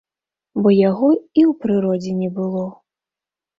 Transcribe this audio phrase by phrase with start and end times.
[0.63, 2.67] Бо яго і ў прыродзе не было.